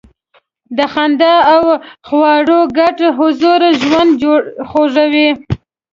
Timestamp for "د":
0.77-0.79